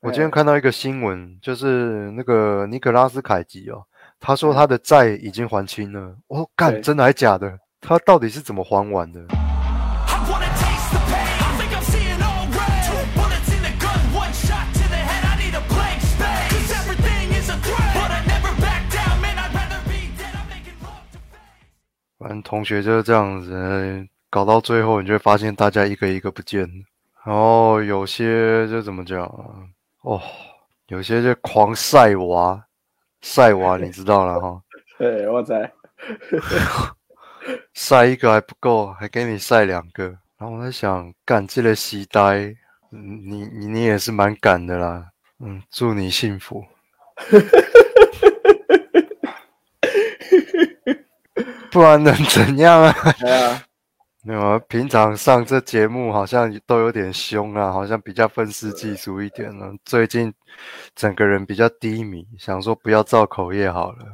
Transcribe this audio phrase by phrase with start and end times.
[0.00, 3.82] 我今天看到一个新闻，就是那个尼可拉斯凯奇哦，
[4.20, 6.14] 他说他的债已经还清了。
[6.28, 7.58] 我干，真的还假的？
[7.80, 9.20] 他到底是怎么还完的.
[22.20, 26.84] 反正同学就是这样子，搞到最后，你就会发现大家一个一个不见了。
[27.24, 29.66] 然后有些就怎么讲啊？
[30.02, 30.20] 哦，
[30.86, 32.64] 有些就狂晒娃，
[33.20, 34.62] 晒娃你知道了哈，
[34.98, 35.70] 对，我在，
[37.74, 40.04] 晒一个还不够，还给你晒两个。
[40.38, 42.54] 然后我在想，干这个时代，
[42.92, 45.04] 嗯你你你也是蛮敢的啦。
[45.40, 46.64] 嗯，祝你幸福。
[51.70, 52.94] 不然能怎样啊？
[53.20, 53.62] 对啊，
[54.24, 59.72] 没有啊，平常上这节目好像都有点凶啊，好像比较愤世嫉俗一点了。
[59.84, 60.32] 最近
[60.94, 64.04] 整个人比较低迷，想说不要造口业好了，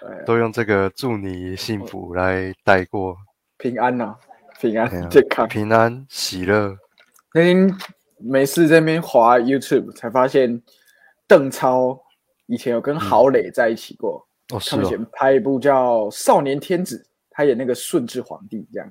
[0.00, 3.16] 啊都用这个祝你幸福来带过，
[3.58, 4.14] 平安呐、
[4.60, 5.46] 平安健康。
[5.48, 6.74] 平安喜乐。
[7.34, 7.76] 那天
[8.16, 10.62] 没事在那边滑 YouTube，才发现
[11.26, 12.00] 邓超
[12.46, 14.24] 以前有跟郝蕾在一起过。
[14.48, 16.96] 他们以哦，前拍一部叫《少年天子》，
[17.30, 18.90] 他演那个顺治皇帝这样。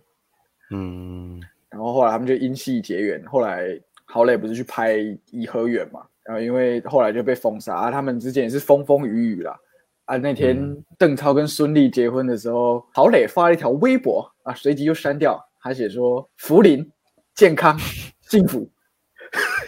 [0.71, 4.95] 嗯，然后后来他们就因戏结缘，后来郝磊不是去拍
[5.31, 9.57] 《颐和园》嘛，然后因为后来就被封杀，啊他们之间也是风风雨雨啦。
[10.05, 10.57] 啊，那天
[10.97, 16.89] 邓超跟孙俪结婚的时候，郝磊发了一条微博啊，随即就删掉，他写说福临、
[17.35, 17.77] 健康、
[18.21, 18.69] 幸福，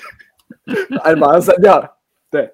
[1.03, 1.94] 啊，马上删掉了。
[2.31, 2.50] 对，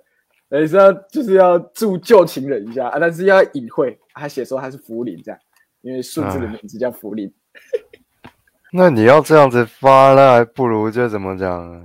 [0.50, 5.40] 也是要就是要祝旧情人一下啊，但是要隐晦，他写说他是福临这样，
[5.82, 7.32] 因为数字的名字叫福临。
[8.78, 11.82] 那你要这样子发，那还不如就怎么讲呢？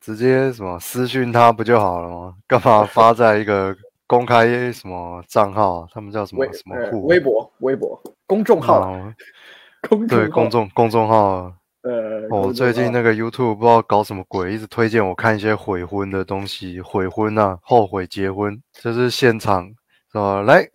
[0.00, 2.34] 直接什么私讯他不就好了吗？
[2.48, 3.72] 干嘛发在一个
[4.08, 5.88] 公开什么账号啊？
[5.92, 7.06] 他们叫什么什么呃户？
[7.06, 9.00] 微博、微博公众号
[9.88, 11.52] 公众对，公众公众号啊。
[11.82, 11.92] 呃，
[12.24, 19.68] 哦，公众号最近那个 YouTube 不知道搞什么鬼，一直推荐我看一些悔婚的东西，悔婚啊，后悔结婚，就是现场
[20.10, 20.42] 是吧？
[20.42, 20.68] 来，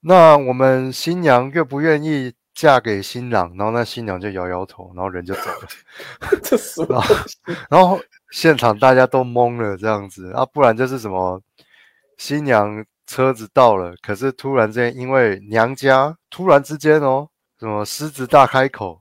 [0.00, 3.54] 那我们新娘愿不愿意嫁给新郎？
[3.56, 5.68] 然后那新娘就摇摇头，然后人就走了，
[6.42, 7.14] 这什么然后
[7.70, 8.00] 然后
[8.30, 11.42] 现场大家都懵了这样子，啊，不然就是什么
[12.16, 17.28] 新娘车子到了，可是突然之间因为娘家突然之间哦，
[17.58, 19.00] 什么狮子大开口。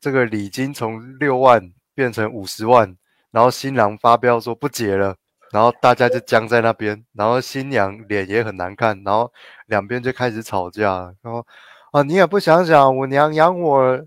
[0.00, 1.60] 这个礼金从六万
[1.94, 2.96] 变成五十万，
[3.30, 5.14] 然后新郎发飙说不结了，
[5.52, 9.30] 然后大家就僵在那边，然后新娘脸也很难看，然后
[9.66, 11.46] 两边就开始吵架，然后
[11.92, 14.00] 啊你也不想想我娘养我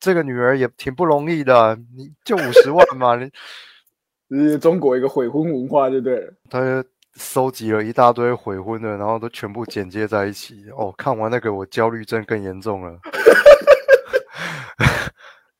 [0.00, 3.30] 这个女儿也挺不容易的，你就五十万嘛，你
[4.28, 6.32] 就是中国一个悔婚文化，就对了。
[6.50, 10.64] 他就收集了一大堆悔婚的，然后都全部剪接在一起。
[10.76, 12.98] 哦，看完那个我焦虑症更严重了。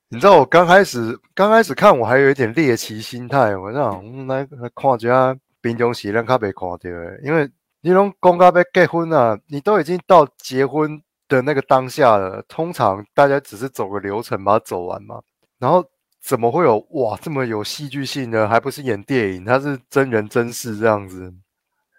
[0.09, 7.49] 你知道我刚开始刚开始看我还有一点猎奇心态，我想嗯来来看一下平常时咱较没看到的，因为
[7.81, 15.21] 你拢讲到要结婚啊，你都已经到结婚的那个当下了，通常大家只是走个流程把它走完嘛，
[15.59, 15.85] 然后
[16.23, 18.49] 怎么会有哇这么有戏剧性的？
[18.49, 21.33] 还不是演电影，它是真人真事这样子。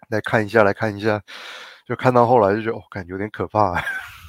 [0.08, 1.20] 来看一下，来看一下，
[1.86, 3.74] 就看到后来就觉得哦，感觉有点可怕。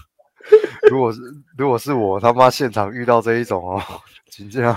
[0.89, 1.19] 如果是
[1.57, 3.81] 如果是我他妈现场遇到这一种哦，
[4.31, 4.75] 请这样，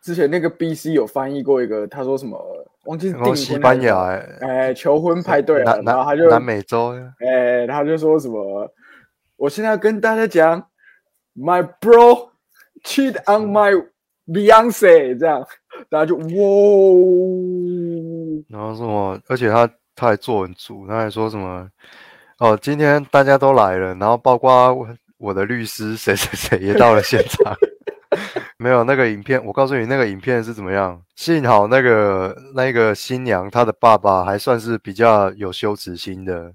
[0.00, 2.38] 之前那个 BC 有翻译过一个，他说什么
[2.84, 8.72] 忘记是订婚然后西班牙、还是欸、什么哎求婚派对啊，然后他就南南美洲，哎他就说什么，
[9.42, 10.68] 我现在要跟大家讲
[11.34, 12.30] ，My bro
[12.84, 13.74] cheat on my
[14.24, 15.44] Beyonce，这样
[15.90, 16.24] 大家就哇，
[18.48, 21.68] 然后什么，而且他他还做很足，他还说什么
[22.38, 24.86] 哦，今天大家都来了，然后包括我
[25.18, 27.52] 我的律师谁谁谁也到了现场。
[28.58, 31.02] 没有那个影片，我告诉你那个影片是怎么样。
[31.16, 36.52] 幸好那个那个新娘她的爸爸还算是比较有羞耻心的，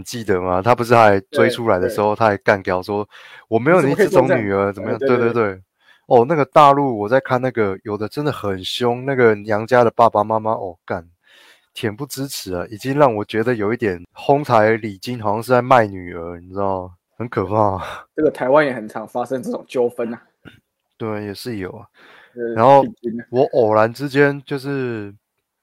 [0.00, 0.62] 你记得吗？
[0.62, 3.06] 他不是还追出来的时候，他还干掉说
[3.48, 4.96] 我没有你这种女儿，怎么样？
[4.96, 5.62] 哎对对对。
[6.06, 11.06] 哦，那个大陆我在看那个，有的真的很凶，那个娘家的爸爸妈妈哦干，
[11.74, 16.94] 恬不知耻啊，已经让我觉得有一点哄抬礼金，好像是在卖女儿，你知道吗？
[17.16, 17.80] 很可怕。
[18.16, 20.20] 这个台湾也很常发生这种纠纷啊。
[20.96, 21.86] 对，也是有啊。
[22.34, 22.84] 呃然后
[23.30, 25.14] 我偶然之间就是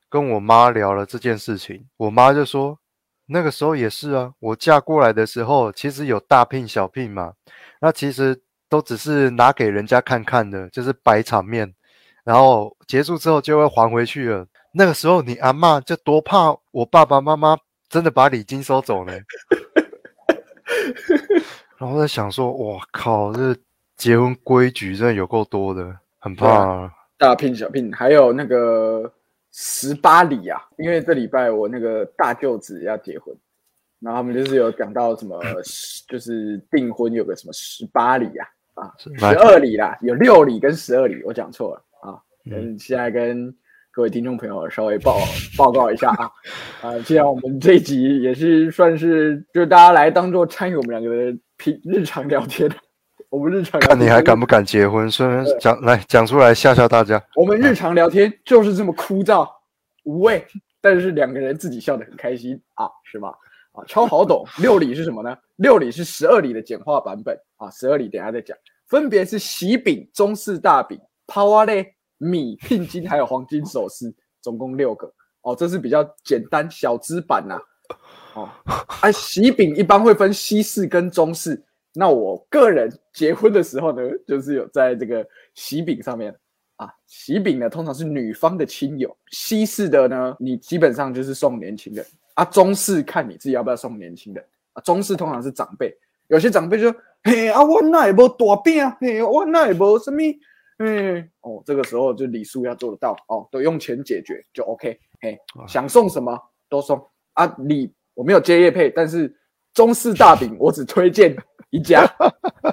[0.10, 2.78] 跟我妈聊了这件事情，我妈就说
[3.28, 7.34] 那个时候也是啊，我嫁过来的时候其实有大聘小聘嘛，
[7.82, 11.74] 那其实都只是拿给人家看看的，就是摆场面，
[12.24, 14.46] 然后结束之后就会还回去了。
[14.72, 17.58] 那个时候你阿嬷就多怕我爸爸妈妈
[17.90, 19.14] 真的把礼金收走呢。
[21.78, 23.56] 然后在想说，哇靠，这
[23.96, 26.92] 结婚规矩真的有够多的，很怕、啊。
[27.18, 29.12] 大聘小聘，还有那个
[29.60, 33.36] 十八里啊，因为这礼拜我那个大舅子要结婚，
[34.00, 35.42] 然后他们就是有讲到什么，
[36.08, 43.52] 就是订婚有个什么十八里啊，啊，十哪二里啦，有六里跟十二里，我讲错了啊，嗯嗯，现在跟
[43.90, 45.18] 各位听众朋友稍微报
[45.58, 46.32] 报告一下啊，
[46.84, 52.70] 啊，既然我们这一集也是算是就是大家来当做参与我们两个的平日常聊天，
[53.30, 55.12] 我们日常聊看你天还敢不敢结婚？
[55.12, 57.22] 顺便讲来讲出来吓吓大家。
[57.36, 59.46] 我们日常聊天就是这么枯燥
[60.04, 60.46] 无味，
[60.80, 63.34] 但是两个人自己笑得很开心啊，是吧？
[63.74, 64.46] 啊，超好懂。
[64.60, 65.38] 六礼是什么呢？
[65.58, 68.58] 六礼是十二礼的简化版本啊，十二礼等下再讲，
[68.88, 70.98] 分别是喜饼、中式大饼、
[71.28, 75.12] 趴哇类、米、聘金还有黄金首饰，总共六个。
[75.42, 77.60] 哦，这是比较简单小资版呐、
[78.36, 78.50] 哦，
[79.02, 81.62] 啊，喜饼一般会分西式跟中式。
[82.00, 86.32] 那我个人结婚的时候呢，就是有在这个喜饼上面
[86.76, 92.06] 啊，喜饼呢通常是女方的亲友，西式的呢，你基本上就是送年轻人
[92.36, 95.92] 啊，中式看你自己要不要送年轻人啊，中式通常是长辈，
[96.28, 100.22] 有些长辈就说嘿啊，我那也无大饼啊，嘿，我那也无什么，
[100.78, 105.36] 嗯，哦，这个时候就礼数要做得到哦，都用钱解决就 OK，嘿，
[105.68, 106.40] 想送什么
[106.70, 107.04] 都送
[107.34, 109.36] 啊，礼我没有接叶配，但是
[109.74, 111.36] 中式大饼我只推荐
[111.70, 112.04] 一家。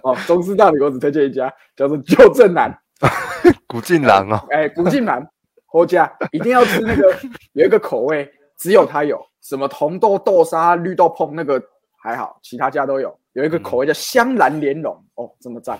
[0.02, 2.76] 哦，中式大饼我只推荐一家，叫做旧正南。
[3.67, 5.26] 古晋南哦，哎，古晋南
[5.67, 6.11] 侯家。
[6.32, 7.14] 一定要吃那个
[7.52, 11.62] 有一个口味，只有他有，什么红豆豆沙、绿豆碰那个
[12.00, 13.17] 还好，其他家都有。
[13.32, 15.79] 有一个口味叫香兰莲蓉，哦，这么赞。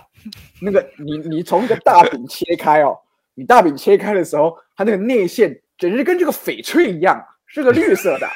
[0.61, 2.97] 那个你你从一个大饼切开哦，
[3.33, 8.27] 你大饼切开的时候，它那个内馅简直跟这个翡翠一样，是个绿色的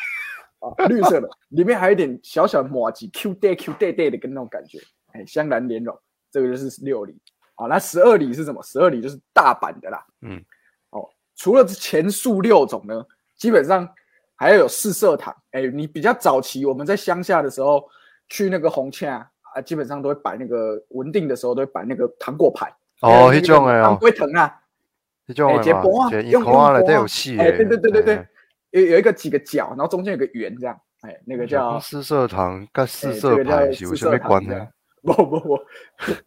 [0.59, 4.79] 啊，绿色的，里面还有一点小小的抹吉 Q day Q day day 的跟那种感觉。
[5.13, 5.97] 哎，香兰莲蓉，
[6.31, 7.17] 这个就是六里。
[7.55, 8.61] 啊，那十二里是什么？
[8.63, 10.05] 十二里就是大阪的啦。
[10.21, 10.41] 嗯，
[10.91, 13.87] 哦，除了前述六种呢，基本上
[14.35, 15.35] 还要有四色糖。
[15.51, 17.83] 哎，你比较早期我们在乡下的时候，
[18.29, 22.71] 去那个红洽啊，基本上都会摆那个文定的时候都会摆那个糖果盘。
[23.01, 24.61] 哦，那种的糖哦，龟藤啊，
[25.25, 28.29] 那种哎，结波啊，用用波啊有戏哎，对对对对对哎，
[28.71, 34.67] 有有一个几个角，然后中间有个圆这样，哎，那个叫四色糖跟哎四色牌是有什么四色糖关呢这样？
[35.01, 35.59] 不不不，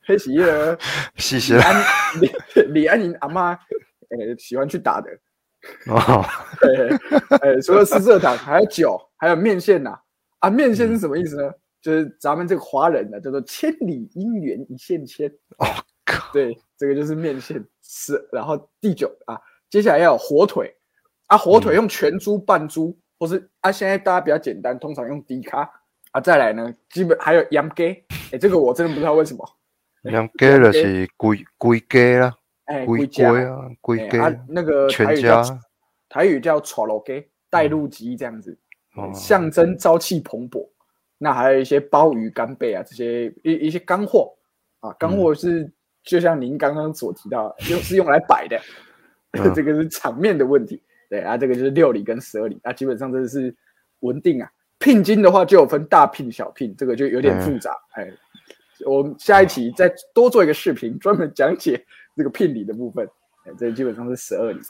[0.06, 0.78] 黑喜的
[1.16, 1.84] 谢 谢李安
[2.20, 2.30] 李
[2.72, 5.10] 李安宁阿妈，呃，喜欢去打的。
[5.86, 6.24] 哦，
[6.60, 6.88] 对，
[7.40, 9.96] 呃，除了四色糖，还有酒，还有面线呐、
[10.40, 10.50] 啊。
[10.50, 11.52] 面线是什么意思呢？
[11.80, 15.28] 就是咱们这个华人呢，叫做千里姻缘一线牵。
[15.58, 15.66] 哦
[16.04, 18.28] 靠，对，这个就是面线是。
[18.32, 19.38] 然后第九啊，
[19.70, 20.74] 接下来要有火腿
[21.32, 25.67] 啊，火腿用全猪、半猪，或是啊，现在大家比较简单，通常用低卡
[26.11, 26.20] 啊。
[26.20, 29.43] 再来呢，基本还有羊给，哎，这个我真的不知道为什么。
[30.02, 32.34] 两家就是规规家啦，
[32.67, 35.61] 哎，规家家啊，规哎家啊，那个台全家
[36.11, 38.58] 台语叫 l o g 带路鸡这样子。
[38.94, 40.69] 哦象征朝气蓬勃。
[41.17, 44.34] 那还有一些鲍鱼、干贝啊，这些一一些干货
[44.81, 45.73] 啊，干货是、
[46.05, 48.61] 就像您刚刚所提到的，用是用来摆的，
[49.31, 50.82] 嗯 这个是场面的问题。
[51.12, 53.54] 对啊，这个就是六里跟十二里啊，基本上这是
[54.00, 54.50] 文定啊。
[54.78, 57.76] 聘金的话就有分大聘、小聘，这个就有点复杂。
[57.90, 58.10] 哎，
[58.86, 61.84] 我们下一期再多做一个视频，专门讲解
[62.16, 63.06] 这个聘礼的部分。
[63.44, 64.60] 哎，这基本上是十二里。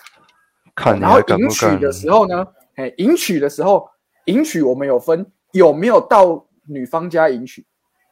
[0.74, 1.78] 然后看你还敢迎娶？
[1.78, 2.44] 的时候呢，
[2.74, 3.88] 哎，迎娶的时候，
[4.24, 7.64] 迎娶我们有分有没有到女方家迎娶，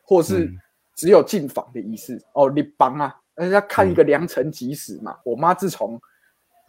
[0.04, 0.56] 或是嗯
[0.94, 2.22] 只有进房的仪式。
[2.34, 5.16] 哦，立帮啊，人家看一个良辰吉时嘛。
[5.24, 6.00] 我妈自从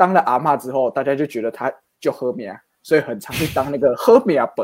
[0.01, 4.63] 当了阿嬷之后，大家就觉得他就喝米啊，所以很常去当那个喝米啊伯。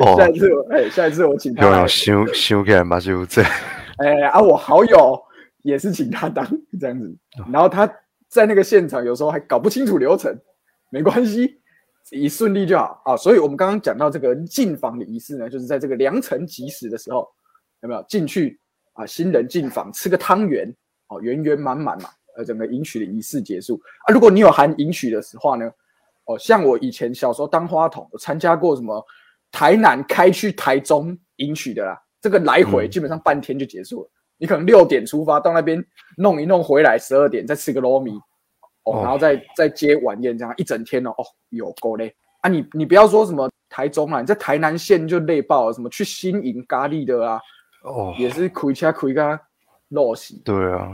[0.00, 0.16] 哦。
[0.16, 3.42] 下一次我哎，下一次我请他来有人，想想起来嘛，就这，
[3.98, 5.20] 哎啊，我好友
[5.62, 6.46] 也是请他当
[6.78, 7.12] 这样子，
[7.52, 7.92] 然后他
[8.28, 10.32] 在那个现场有时候还搞不清楚流程，
[10.90, 11.60] 没关系，
[12.12, 13.02] 一顺利就好。
[13.04, 13.16] 啊。
[13.16, 17.28] 所以我们刚刚讲到这个进房的仪式呢，就是在这个良辰吉时的时候，
[17.80, 18.04] 有没有？
[18.08, 18.60] 进去
[18.92, 19.04] 啊？
[19.04, 20.72] 新人进房吃个汤圆，
[21.08, 24.12] 哦，圆圆满满嘛，呃，整个迎娶的仪式结束啊。
[24.12, 25.70] 如果你有含迎娶的话呢，
[26.26, 29.04] 哦，像我以前小时候当花童，我参加过什么
[29.52, 34.10] 台南开去台中迎娶的啦，这个来回嗯基本上半天就结束了。
[34.36, 35.82] 你可能六点出发到那边
[36.16, 38.10] 弄一弄回来，十二点再吃个糯米，
[38.82, 42.50] 哦，哦然后再再接晚宴，这样一整天哦，哦，有够累啊！
[42.50, 47.40] 你你不要说什么台中啊，你在台南县就累爆了，什么去新营咖喱的啊，
[47.84, 49.40] 哦，也是亏掐亏个
[49.90, 50.42] 落洗。
[50.44, 50.90] 对啊，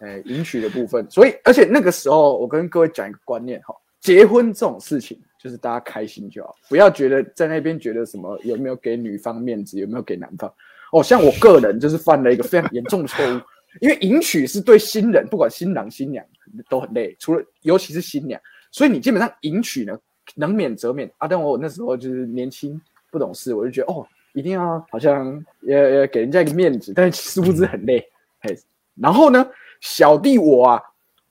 [0.00, 10.52] 哎，迎娶的部分，所以而且那个时候我跟各位讲一个观念哈，结婚这种事情，就是大家开心就好，不要觉得在那边觉得什么有没有给女方面子，有没有给男方。
[10.92, 13.40] 哦，像我个人就是犯了一个非常严重的错误，
[13.80, 16.24] 因为迎娶是对新人，不管新郎新娘
[16.68, 19.98] 都很累，除了尤其是新娘，所以你基本上迎娶呢，
[20.36, 21.26] 能免则免啊。
[21.26, 28.06] 但我那时候就是年轻不懂事，我就觉得哦，一定要好像也也给人家一个面子，但是殊不知很累。
[28.40, 28.56] 嘿，
[28.94, 29.44] 然后呢，
[29.84, 30.82] 小弟我啊，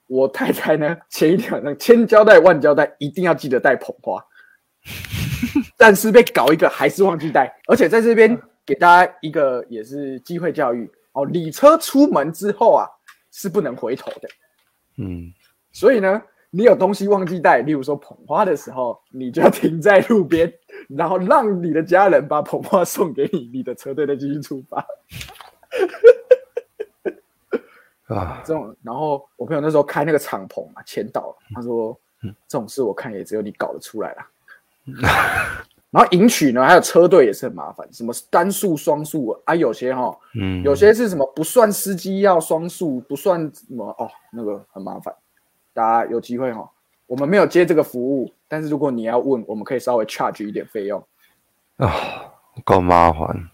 [0.06, 4.24] 我太太呢，前一天晚上千交代万交代，一定要记得带捧花，
[5.76, 10.90] 但是被搞一个还是忘记带，而且在这边给大家一个也是机会教育。
[11.14, 12.86] 哦，礼车出门之后啊
[13.32, 14.30] 是不能回头的，
[15.00, 15.34] 嗯，
[15.72, 20.54] 所以呢，你有东西忘记带，例如说捧花的时候，你就要停在路边，
[20.96, 24.86] 然后让你的家人把捧花送给你，你的车队再继续出发。
[28.08, 31.98] 啊，这种，然后我朋友那时候开那个敞篷嘛，签到，他说，
[32.48, 34.28] 这种事我看也只有你搞得出来啦。
[35.90, 45.14] 然后迎娶呢，还有车队也是很麻烦，什么单数、双数啊，有些哈，嗯，有些是什么不算司机要双数，不算什么哦，那个很麻烦。
[45.72, 46.68] 大家有机会哈，
[47.06, 51.02] 我们没有接这个服务，但是如果你要问，我们可以稍微 charge 一点费用。
[51.78, 51.92] 啊，
[52.66, 53.50] 够麻烦。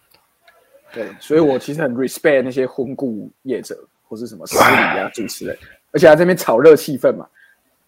[0.94, 3.78] 对，所以我其实很 respect 那些婚顾业者
[4.10, 5.58] 或是什么司礼啊主持人，
[5.92, 7.26] 而且还在那边炒热气氛嘛，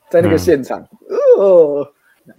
[0.10, 0.80] 在那个现场，
[1.38, 1.94] 呃，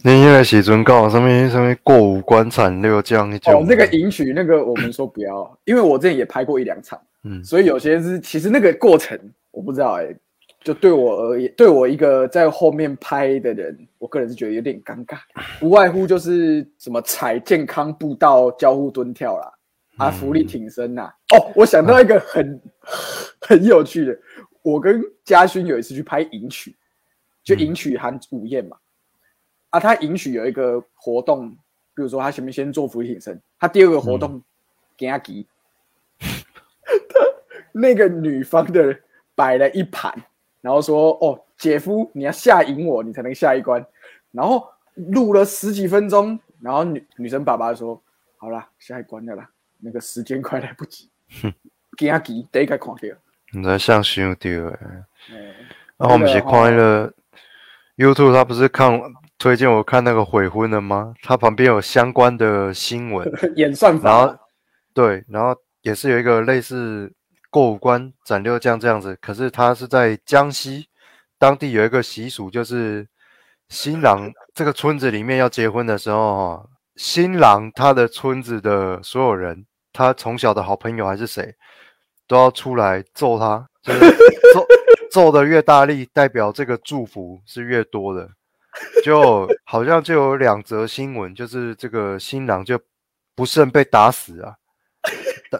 [0.04, 9.18] 你那个时阵讲什么什么过五关斩六将那种，哦，那个迎娶那个我们说不要，因为我之前也拍过一两场，嗯所以有些是其实那个过程
[9.50, 10.14] 我不知道哎、
[10.62, 15.16] 就对我而言，对我一个在后面拍的人，我个人是觉得有点尴尬，
[15.60, 19.52] 无外乎就是什么踩健康步道、交互蹲跳啦，
[19.98, 22.60] 啊，福利挺身呐、哦，我想到一个很
[23.40, 24.18] 很有趣的，
[24.62, 26.74] 我跟嘉勋有一次去拍迎娶，
[27.44, 28.76] 就迎娶含午宴嘛，
[29.70, 31.50] 啊，他迎娶有一个活动，
[31.94, 34.42] 比如说他前面先做俯卧撑，他第二个活动
[34.96, 35.46] 给他吉，
[36.18, 37.20] 他
[37.72, 38.98] 那个女方的
[39.34, 40.12] 摆了一盘，
[40.62, 43.86] 然后说哦，姐夫你要下赢我，你才能下一关，
[44.30, 48.02] 然后录了十几分钟，然后女女生爸爸说
[48.38, 49.48] 好啦，下一关的啦，
[49.82, 51.10] 那个时间快来不及，
[51.96, 53.14] 给他吉，得该看掉，
[53.52, 54.78] 你在想想到诶。
[55.30, 55.54] 嗯。
[55.98, 57.14] 然后我们是看那个
[57.96, 59.00] YouTube，他不是看
[59.38, 61.14] 推荐我看那个悔婚的吗？
[61.22, 64.10] 他旁边有相关的新闻， 演算法。
[64.10, 64.38] 然后
[64.94, 67.12] 对，然后也是有一个类似
[67.50, 70.88] 过五关斩六将这样子，可是他是在江西
[71.38, 73.06] 当地有一个习俗，就是
[73.68, 81.54] 新郎 这个村子里面要结婚的时候，哈，新郎他的村子的所有人，他从小的好朋友还是谁，
[82.26, 84.00] 都要出来揍他，就是
[84.54, 84.66] 揍
[85.10, 88.28] 揍的越大力，代表这个祝福是越多的。
[89.04, 92.80] 就好像就有两则新闻，就是这个新郎就
[93.34, 94.54] 不慎被打死啊，
[95.50, 95.58] 打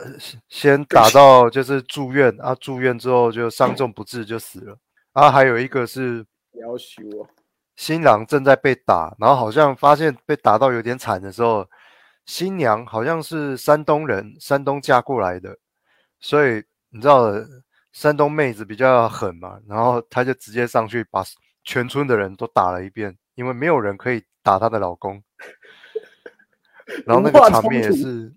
[0.49, 4.75] 先打到就是住院啊，住院之后就伤重不治就死了
[5.13, 6.25] 啊，还有一个是
[7.77, 11.69] 新郎正在被打，然后好像发现被打到有点惨的时候，
[12.25, 15.59] 新娘好像是山东人，山东嫁过来的，
[16.21, 17.33] 所以你知道
[17.93, 21.25] 山东妹子比较狠嘛，然后她就直接上去把
[21.65, 25.23] 全村的人都打了一遍，因为没有人可以打她的老公，
[27.07, 28.33] 然后那个场面也是，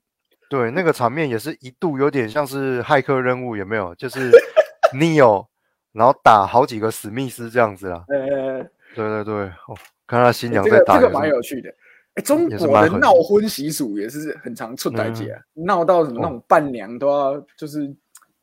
[0.50, 3.94] 对，那个场面也是一度有点像是骇客任务，有没有？
[3.96, 4.32] 就是
[4.94, 5.48] Neo，
[5.92, 8.04] 然后打好几个史密斯这样子啦。
[8.08, 8.64] 呃，
[8.96, 9.34] 对对对，
[9.68, 9.78] 哦，
[10.08, 11.74] 看他新娘在打也是，个这个蛮有趣的。
[12.16, 17.94] 哎，中国的蛮狠的闹婚习俗也是很常出代节、啊，闹到什么那种伴娘都要就是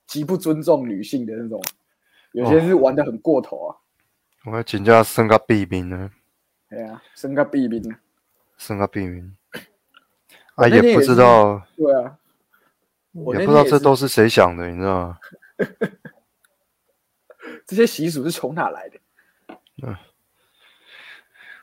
[0.06, 1.60] 极不尊重女性的那种，
[2.32, 3.76] 有些是玩的很过头啊。
[4.44, 6.10] 我要请假生个弊病呢，
[6.68, 7.98] 对啊，生个弊病啊，
[8.58, 9.34] 升个避兵，
[10.56, 12.18] 我啊，也不知道，对啊，
[13.12, 15.18] 我也不知道这都是谁想的，你知道吗？
[17.66, 18.98] 这些习俗是从哪来的？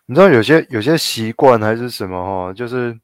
[0.10, 3.00] 你知道有些有些习惯还是什么哈，就是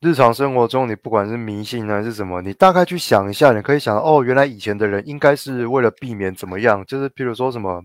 [0.00, 7.82] 日常生活中你不管是迷信还是什么，你大概去想一下，你可以想哦，原来以前的人应该是为了避免怎么样，就是譬如说什么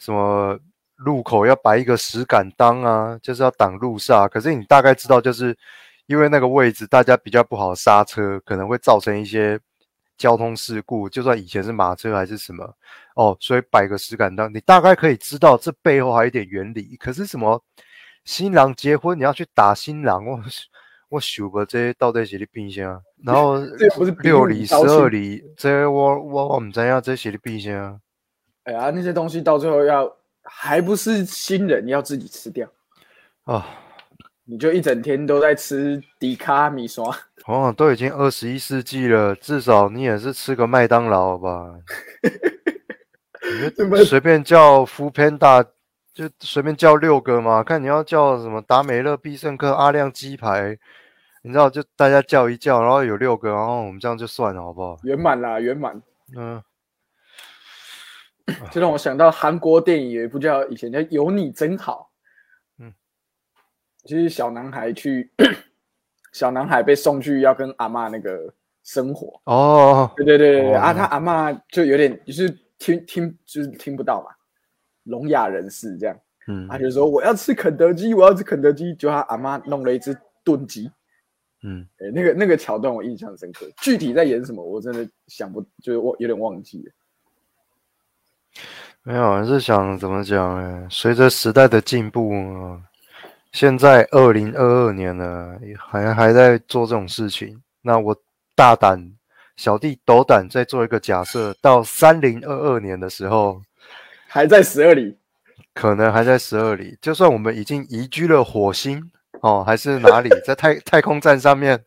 [0.00, 0.58] 什么
[0.96, 4.28] 路口要摆一个石敢当啊，就是要挡路煞。
[4.28, 5.56] 可是你大概知道，就是
[6.06, 9.56] 因为那个位置大家比较不好刹车，可能会造成一些
[10.18, 11.08] 交通事故。
[11.08, 12.76] 就算以前是马车还是什么
[13.14, 16.96] 哦，所以摆个石敢当，你大概可以知道这背后还有一点原理。
[16.96, 17.62] 可是什么
[18.24, 20.38] 新郎结婚你要去打新郎，我
[21.08, 23.00] 我数不这些到底是你变啥？
[23.24, 23.58] 然后
[24.20, 27.98] 六里十二里，这我我我唔知影这是你变啥。
[28.64, 32.68] 哎呀，那些东西到最后要还不是新人要自己吃掉，
[33.44, 33.66] 啊，
[34.50, 37.14] 你就一整天都在吃迪卡米刷。
[37.46, 41.74] 哦，都已经二十一世纪了，至少你也是吃个麦当劳吧？
[44.06, 45.62] 随便叫福偏大，
[46.14, 50.78] 就随便叫六个嘛，看你要叫什么达美乐、必胜客、阿亮鸡排，
[51.42, 54.98] 你知道就大家叫一叫，然后有六个，然后我们这样就算了，好不好？
[55.02, 56.02] 圆满啦，圆满。
[56.36, 56.62] 嗯，
[58.70, 62.07] 这让我想到韩国电影有一部叫以前叫《有你真好》，嗯，
[64.04, 65.30] 就是小男孩去，
[66.32, 68.52] 小男孩被送去要跟阿嬷那个
[68.84, 74.30] 生活，哦，对对对对对啊，哦他阿嬷就有点就是听听就是听不到嘛，
[75.04, 76.66] 聋哑人士这样，嗯。
[76.68, 80.90] 他就说我要吃肯德基，我要吃肯德基，就他阿妈弄了一只炖鸡，
[81.64, 86.92] 嗯，哎，那个那个桥段我印象深刻，具体在演什么我真的想不，就是我有点忘记了。
[89.02, 90.88] 没有，是想怎么讲呢？
[90.90, 92.82] 随着时代的进步啊，
[93.58, 95.58] 现在二零二二年了，
[95.90, 97.60] 还还在做这种事情。
[97.82, 98.16] 那我
[98.54, 99.04] 大胆，
[99.56, 103.60] 小弟斗胆再做一个假设，到三零二二年的时候，
[104.28, 105.18] 还在十二里，
[105.74, 106.96] 可能还在十二里。
[107.02, 109.02] 就算我们已经移居了火星
[109.40, 111.84] 哦，还是哪里， 在太太空站上面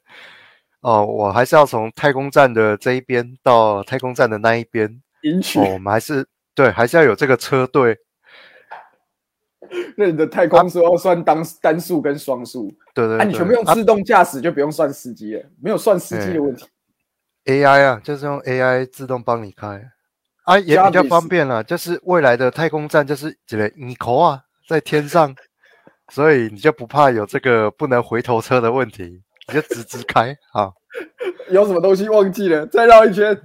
[0.82, 7.98] 哦，我还是要从太空站的这一边到太空站的那一边迎娶哦，我们还是对，还是要有这个车队。
[9.96, 16.66] 那你的太空说要算单单数跟双数，对对对，啊，你全部用啊自动驾驶就不用算司机了，没有算司机的问题。
[17.46, 19.82] AI 啊，就是用 AI 自动帮你开
[20.44, 21.64] 啊，也比较方便了。
[21.64, 25.34] 就是未来的太空站就是这个你口啊，在天上，
[26.12, 30.72] 所以你就不怕有这个不能回头车的问题，你就直直开 啊。
[31.50, 33.36] 有什么东西忘记了，再绕一圈，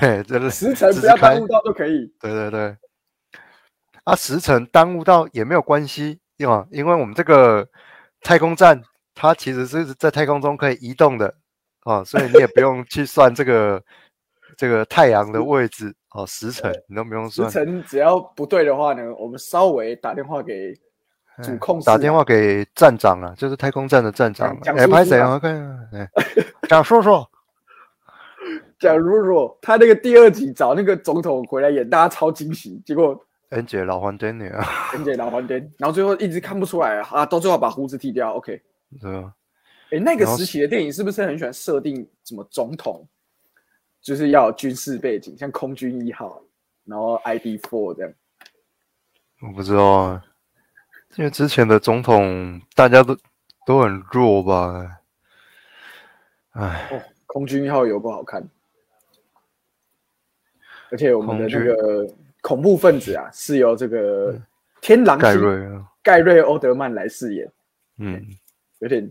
[0.00, 2.12] 哎，真的时辰不要耽误到就可以。
[2.20, 2.76] 对对对，
[4.04, 7.68] 啊，时辰耽误到也没有关系，啊，因为我们这个
[8.20, 8.82] 太空站
[9.14, 11.34] 它其实是在太空中可以移动的
[11.84, 13.82] 啊，所以你也不用去算这个
[14.56, 17.64] 这个太阳的位置哦，时辰你都不用算时。
[17.64, 20.74] 辰只要不对的话呢，我们稍微打电话给
[21.42, 24.56] 主控室打电话给站长啊，就是太空站的站长。
[24.64, 25.38] 哎，拍谁啊？
[25.38, 26.08] 看，哎，
[26.68, 27.24] 蒋叔叔，
[28.78, 33.18] 假如说他那个第二集找那个总统回来演，大家超惊喜，结果
[33.52, 38.32] 恩姐老黄灯女啊，很简单还颠，然后最后一直看不出来啊，到最后把胡子剃掉。
[38.34, 38.60] OK，
[39.00, 39.32] 对啊，
[39.90, 43.06] 哎，那个时期的电影是不是很喜欢设定什么总统，
[44.00, 46.42] 就是要有军事背景，像空军一号，
[46.84, 48.12] 然后 ID Four 这样。
[49.42, 50.24] 我不知道啊，
[51.16, 53.16] 因为之前的总统大家都
[53.66, 54.98] 都很弱吧？
[56.52, 58.42] 哎，哦，空军一号有不好看，
[60.90, 64.38] 而且我们的空军那个恐怖分子啊，是由这个
[64.82, 67.50] 天狼星盖瑞啊，盖瑞欧德曼来饰演，
[67.98, 68.22] 嗯，
[68.80, 69.10] 有点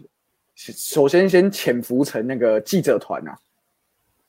[0.55, 3.35] 首先先潜伏成那个记者团啊，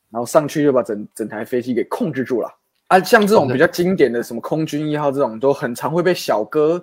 [0.09, 2.49] 然后上去就把整整台飞机给控制住了。
[2.87, 2.99] 啊。
[3.01, 6.83] 像这种比较经典的什么空军一号这种，都很常会被小哥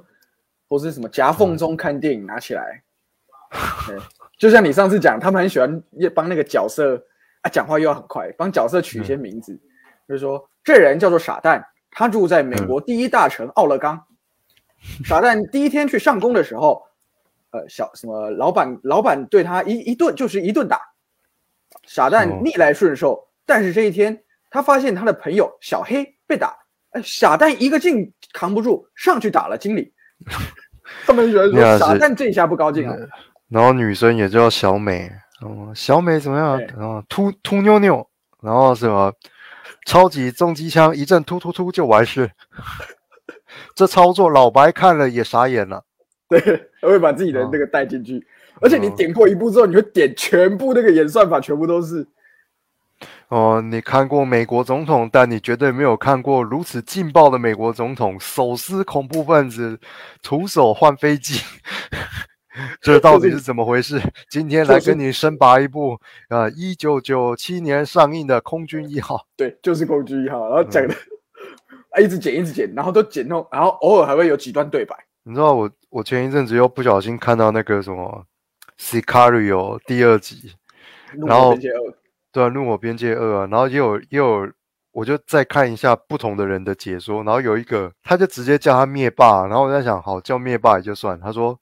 [0.68, 2.84] 或是什么夹缝中看电影拿起来。
[3.88, 3.98] 对，
[4.38, 5.82] 就像你上次讲，他们很喜欢
[6.14, 7.02] 帮那个角色
[7.42, 9.58] 啊讲话又要很快，帮角色取一些名字，
[10.08, 14.04] 就是说这人叫做傻蛋，他住在美国第一大城奥勒冈。
[15.04, 16.84] 傻蛋第一天去上工的时候，
[17.52, 20.80] 呃，小什么老板老板对他一一顿就是一顿打，
[21.84, 23.28] 傻蛋哦逆来顺受。
[23.46, 26.56] 但是这一天，他发现他的朋友小黑被打，
[26.92, 29.92] 哎，傻蛋一个劲扛不住，上去打了经理。
[31.06, 32.96] 他们喜欢说傻蛋这一下不高兴了，
[33.48, 36.68] 然后女生也叫小美，哦，小美怎么样对？
[36.78, 38.08] 然后突突妞妞，
[38.42, 39.14] 然后什么
[39.90, 42.30] 超级重机枪一阵突突突就完事。
[43.74, 45.84] 这操作老白看了也傻眼了。
[46.28, 46.40] 对，
[46.80, 48.24] 他会把自己的那个带进去，
[48.62, 52.08] 而且你点过一步之后，你会点全部那个演算法，全部都是。
[53.30, 59.80] 哦，你看过美国总统，但你绝对没有看过如此劲爆的美国总统手撕恐怖分子，
[60.22, 61.42] 徒手换飞机，
[62.82, 64.02] 这到底是 怎么回事？
[64.30, 69.16] 今天来跟你深拔一部啊，一九九七年上映的《空军一号》。
[69.36, 70.94] 对，就是空军一号，然后讲的、
[71.92, 74.96] 啊， 一直剪一直剪，然后都剪弄，然后偶尔还会有几段对白。
[75.24, 78.26] 你知道我我前一阵子又不小心看到那个什么
[79.02, 80.54] 《Sicario》第二集，
[81.28, 81.56] 然后
[82.32, 84.50] 对啊，《怒火边界二》啊，然后也有也有，
[84.92, 91.60] 我就再看一下不同的人的解说，然后有一个他就直接叫他灭霸，然后我在想，好叫灭霸也就算，他说，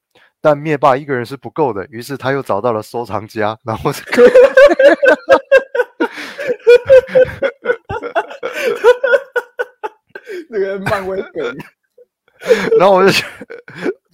[0.48, 4.24] 但灭霸一个人是不够的，于是他又找到了收藏家，然后这个
[10.50, 11.54] 那个漫威梗，
[12.80, 13.30] 然后我就想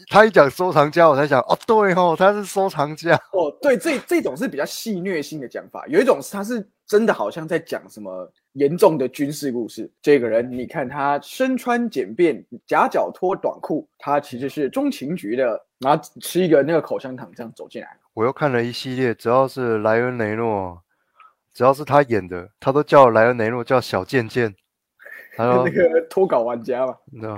[0.09, 3.13] 他一讲收藏家，我才想哦，对哦，他是收藏家。
[3.31, 9.87] 哦，对，这这种是比较戏虐性的讲法，有一种是他是真的好像在讲什么严重的军事故事。
[10.01, 17.97] 这个人，你看他身穿简便，夹脚拖短裤，他其实是中情局的，然后吃一个那个口香糖这样走进来。
[18.13, 20.81] 我又看了一系列，只要是莱恩雷诺，
[21.53, 24.55] 只要是他演的，他都叫莱恩雷诺叫小贱贱。
[25.35, 27.37] 还有 那个脱稿玩家嘛，你知道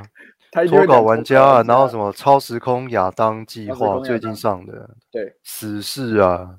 [0.51, 6.55] 他一定会讲脱稿玩家啊，然后什么么超时空亚当计划最近上的对死侍啊，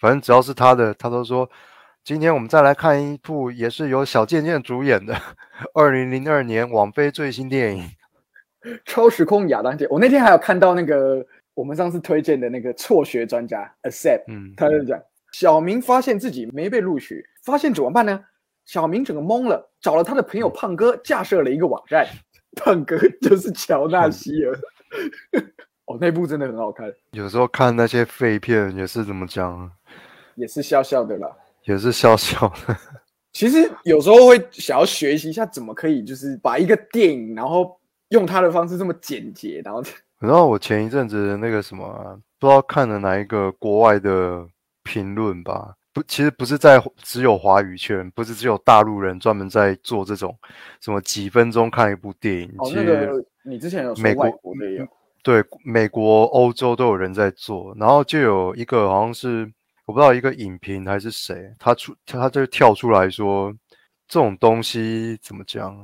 [0.00, 1.48] 反正只要是他的，他都说。
[2.04, 5.16] 今天我们再来看一部也是由小贱贱主演的，
[5.72, 7.88] 二零零二年网飞最新电影。
[8.84, 9.86] 超时空亚当姐。
[9.90, 15.00] 我那天还有看到那个我们上次推荐的那个辍学专家 Accept，嗯，他就讲
[15.32, 18.22] 小明发现自己没被录取，发现怎么办呢？
[18.64, 22.06] 小明整个懵了，找了他的朋友胖哥，架设了一个网站。
[22.54, 24.58] 胖哥就是乔纳希尔。
[25.86, 29.70] 哦，那部真的很好看，有时候看那些废片也是怎么讲啊，
[30.36, 31.28] 也是笑笑的啦。
[31.64, 32.76] 也是笑笑的。
[33.32, 37.76] 其实有时候会想要学习一下，怎么可以就是把一个电影，然后
[38.12, 39.82] 用他的方式这么简洁，然后
[40.20, 44.46] 然后我前一阵子那个什么啊，不知道看了哪一个国外的
[44.84, 50.38] 评论吧，不，其实不是在只有华语圈，不是只有大陆人专门在做这种
[50.80, 52.54] 什么几分钟看一部电影。
[52.58, 54.86] 哦，其实那个你之前有说美国外国也有，
[55.22, 59.50] 对美国、欧洲都有人在做，然后就有一个好像是
[59.86, 63.52] 我不知道一个影评还是谁，他出他就跳出来说，
[64.06, 65.76] 这种东西怎么讲？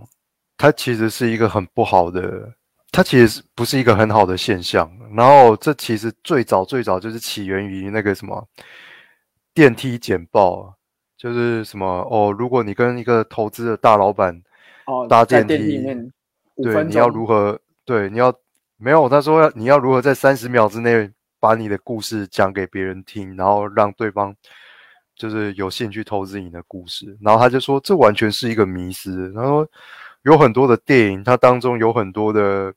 [0.59, 2.53] 它其实是一个很不好的，
[2.91, 4.91] 它其实是不是一个很好的现象。
[5.15, 8.47] 然后这其实最早最早就是起源于那个什么
[9.55, 10.75] 电梯简报啊，
[11.17, 14.43] 就是什么哦，如果你跟一个投资的大老板
[14.87, 16.13] 哦，搭电梯电梯面
[16.57, 17.59] 对，你要如何？
[17.85, 18.35] 对，你要
[18.77, 19.09] 没有？
[19.09, 21.09] 他说要你要如何在三十秒之内
[21.41, 24.35] 把你的故事讲给别人听，然后让对方
[25.15, 27.17] 就是有兴趣投资你的故事。
[27.21, 29.33] 然后他就说这完全是一个迷失。
[29.33, 29.67] 他说
[30.29, 32.75] 有很多的电影，它当中有很多的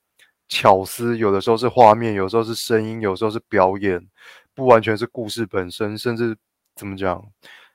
[0.48, 4.02] 巧思，有的时候是画面，有时候是声音，有时候是表演，
[4.56, 6.34] 不完全是故事本身，甚至
[6.76, 7.22] 怎么讲？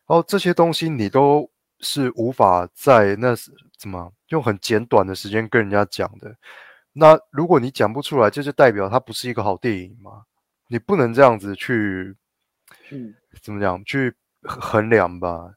[0.06, 6.34] 然后这些东西你都是无法在那是怎么用很简短的时间跟人家讲的。
[6.94, 10.22] 那如果你讲不出来，这就代表它不是一个好电影嘛？
[10.68, 12.16] 你不能这样子去
[12.90, 15.52] 嗯，怎么讲去衡衡量吧？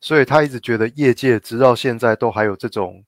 [0.00, 3.04] 所以他一直觉得业界直到现在都还有这种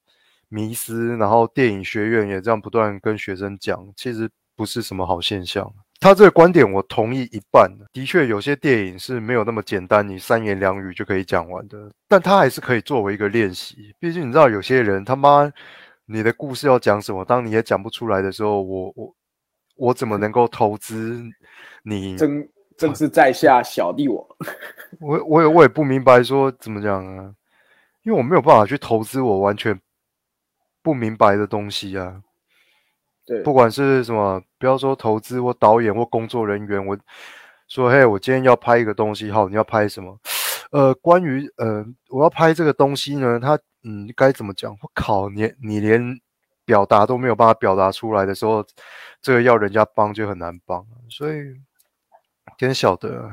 [0.53, 5.73] 迷思，然后电影学院也这样不断跟学生讲，其实不是什么好现象。
[5.99, 13.95] 他这个观点我同意一半，的确有些电影是没有那么简单，你三言两语就可以讲完的，但他还是可以作为一个练习。
[13.99, 15.51] 毕竟你知道，有些人他妈
[16.05, 19.15] 你的故事要讲什么，当你也讲不出来的时候，我我
[19.77, 21.23] 我怎么能够投资
[21.83, 22.17] 你？
[22.17, 24.37] 正正是在下小弟 我，
[25.01, 27.33] 我我也我也不明白说怎么讲啊，
[28.03, 29.79] 因为我没有办法去投资我完全
[30.83, 32.23] 不明白的东西啊。
[33.27, 36.99] 对，不管是什么，不要说投资或导演或工作人员，我
[37.69, 40.19] 说嘿，我今天要拍一个东西，好，你要拍什么？
[40.73, 44.73] 呃，关于呃，我要拍这个东西呢，它嗯该怎么讲？
[44.81, 46.19] 我靠，你你连
[46.65, 48.65] 表达都没有办法表达出来的时候，
[49.21, 51.55] 这个要人家帮就很难帮，所以
[52.59, 53.31] 天晓得。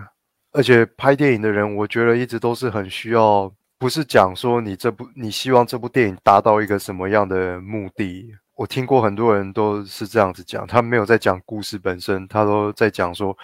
[0.51, 8.35] 而且拍电影的人，我觉得一直都是很需要，不是讲说你这部你希望这部电影达到一个什么样的目的。
[8.55, 13.35] 我听过很多人都是这样子讲，他没有在讲故事本身，他都在讲说，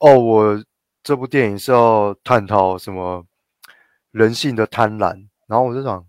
[0.00, 0.64] 哦，我
[1.04, 3.24] 这部电影是要探讨什么
[4.10, 5.28] 人性的贪婪。
[5.46, 6.04] 然后我就想，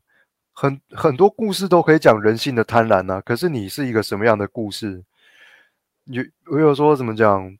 [0.54, 5.04] 很很多故事都可以讲人性的贪婪啊，可是你是一个什么样的故事？
[6.06, 7.56] 有我有说怎么讲？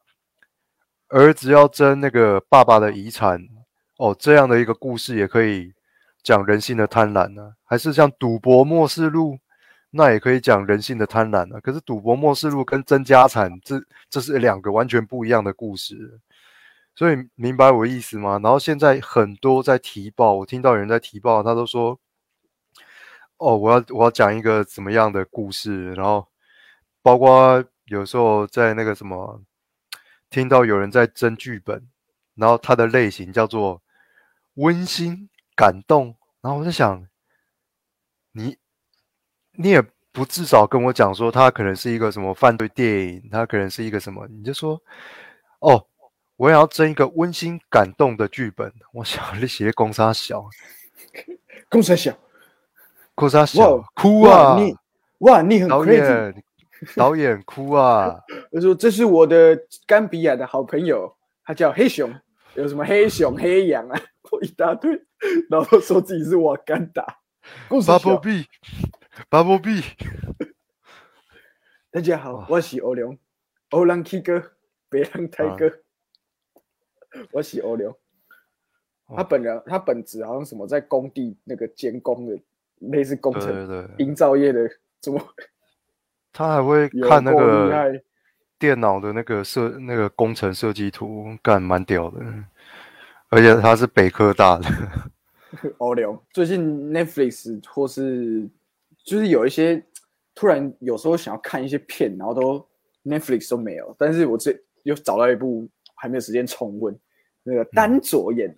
[1.10, 3.40] 儿子要争那个爸爸的遗产，
[3.98, 5.72] 哦，这样的一个故事也可以
[6.28, 9.40] 讲人性的贪婪呢、还是像赌博末世录，
[9.92, 16.20] 那也可以讲人性的贪婪呢、可是赌博末世录跟争家产，这这是两个完全不一样的故事，
[16.96, 18.38] 所以明白我意思吗？
[18.44, 21.98] 然后现在很多在提报，我听到有人在提报，他都说，
[23.38, 26.28] 哦，我要我要讲一个怎么样的故事，然后
[27.02, 29.42] 包括有时候在那个什么。
[30.30, 31.88] 听到有人在争剧本，
[32.36, 33.82] 然后它的类型叫做
[34.56, 36.17] 温馨感动，
[36.48, 37.06] 然后我在想，
[38.32, 38.56] 你
[39.58, 39.84] 你也
[40.14, 44.82] 不至少跟我讲说他可能是一个什么犯罪电影，他可能是一个什么，你就说
[45.60, 45.86] 哦，
[46.38, 48.72] 我也要争一个温馨感动的剧本。
[48.94, 50.46] 我想你写公杀 小，
[51.68, 52.18] 公司小，
[53.14, 54.58] 公杀小哭啊！
[54.58, 54.74] 你
[55.18, 56.44] 哇你很导 crazy，演，
[56.96, 58.22] 导演哭啊！
[58.52, 62.10] 我说这是我的甘比亚的好朋友，他叫黑熊，
[62.54, 64.00] 有什么黑熊、黑羊啊，
[64.42, 64.98] 一大堆，
[65.50, 67.20] 然后说自己是瓦干达。
[67.70, 69.82] Bubble 小 B，Bubble B，
[71.92, 73.18] 大家好，我是欧良，
[73.70, 74.52] 欧郎 K 哥，
[74.90, 75.72] 北浪泰哥，
[77.32, 77.94] 我是欧良。
[79.16, 82.38] 他本人他本职好像什么在工地那个监工的，
[82.80, 85.22] 类似工程对对，营造业的，怎么
[86.34, 88.02] 他还会看那个？
[88.60, 92.20] 电脑的那个设那个工程设计图，干蛮屌的，
[93.30, 94.70] 而且他是北科大的，
[95.80, 98.48] 欧良最近 Netflix 或是
[99.04, 99.84] 就是有一些
[100.34, 102.68] 突然有时候想要看一些片，然后都
[103.04, 106.98] Netflix 都没有，但是我这又找到一部还没有时间重温，
[107.44, 108.56] 那个丹佐演，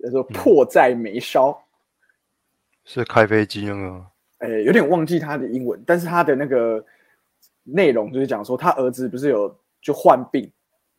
[0.00, 1.50] 叫做《迫在眉梢》。
[2.84, 4.06] 是开飞机那个。
[4.38, 6.84] 诶，有点忘记他的英文，但是他的那个
[7.62, 10.50] 内容就是讲说，他儿子不是有就患病，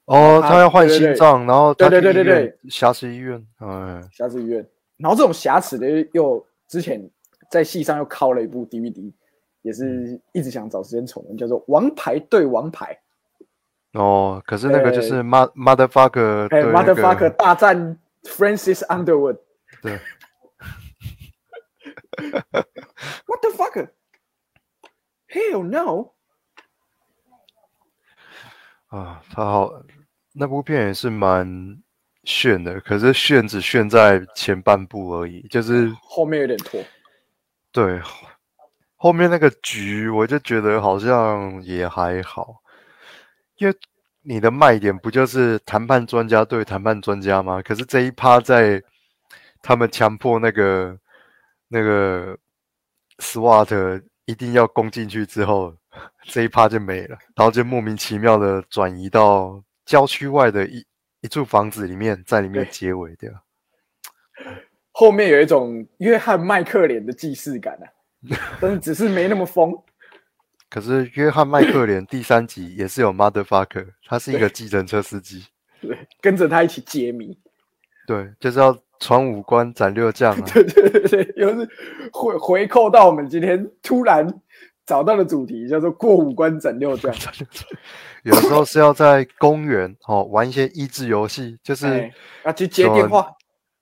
[0.05, 4.65] 哦，他他要换心脏，然后对对对对对，瑕疵医院，哎，瑕疵医院，
[4.97, 7.09] 然后这种瑕疵的又之前
[7.49, 9.11] 在戏上又靠了一部 DVD，
[9.61, 12.97] 也是一直想找时间重温，叫做《王牌对王牌。
[13.93, 19.37] 哦，可是那个就是 ma motherfucker》，哎对那个，Motherfucker 大战 Francis Underwood。
[19.81, 19.99] 对。
[23.25, 23.89] What the fuck?
[25.27, 26.14] Hell no！
[28.95, 29.69] 啊，他好，
[30.33, 31.45] 那部片也是蛮
[32.23, 36.81] 炫的，可是炫只炫在前半部而已，就是 后面有点拖。
[37.73, 38.27] 对后
[38.95, 42.55] 后面那个局，我就觉得好像也还好，
[43.57, 43.75] 因为
[44.21, 47.61] 你的卖点不就是谈判专家对谈判专家吗？
[47.61, 48.81] 可是这一趴在
[49.61, 50.97] 他们强迫那个
[51.67, 52.37] 那个
[53.17, 55.75] SWAT 一定要攻进去之后，
[56.23, 60.85] 这一趴就没了，然后就莫名其妙的转移到郊区外的一
[61.21, 63.31] 一处房子里面，在里面对结尾掉。
[64.91, 67.85] 后面有一种约翰麦克连的既视感啊，
[68.61, 69.73] 但是只是没那么疯。
[70.69, 75.45] 可是约翰麦克连第三集也是有 motherfucker，他是一个计程车司机，
[75.81, 77.37] 对，跟着他一起解谜。
[78.07, 80.45] 对，就是要传五官斩六将啊。
[80.53, 81.69] 对对对对，又是
[82.11, 84.27] 回回扣到我们今天突然
[84.85, 87.13] 找到了主题，叫做过五关斩六将。
[88.23, 92.11] 有时候是要在公园哦玩一些益智游戏，就是哎，
[92.45, 93.27] 要去接电话。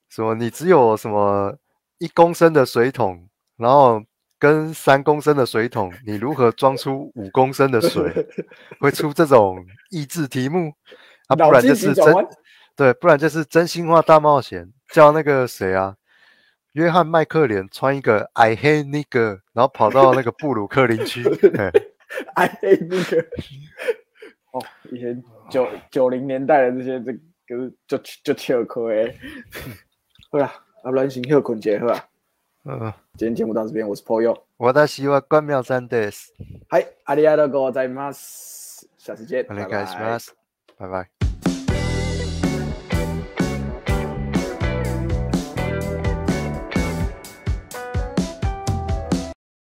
[0.10, 1.58] 什么你只有什么
[1.98, 4.02] 一公升的水桶，然后
[4.38, 8.28] 跟三公升的水桶， 你如何装出五公升的水？
[8.80, 9.58] 会出这种
[9.90, 10.72] 益智题目
[11.28, 12.06] 啊，不然就是真，
[12.76, 15.96] 对，不然就是真心话大冒险，叫那个谁啊，
[16.73, 21.73] 约翰麦克连穿一个 I hate nigger，然后跑到那个布鲁克林区，嘿
[22.35, 23.23] 哎，那个
[24.53, 27.01] 哦，以前九九零年代的这些，
[27.47, 29.19] 这个就就笑亏诶。
[30.31, 32.09] 好啦，啊，乱行休困节好吧。
[32.65, 36.29] 嗯，今天节目到这边，我是 Poyo，我的希望关妙山です。
[36.69, 40.19] 嗨，ありがとうございます，下次见，お拜願いし拜ま。
[40.19, 40.35] す。
[40.77, 41.12] 拜拜。